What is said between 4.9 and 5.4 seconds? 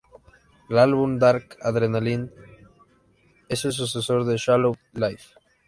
Life.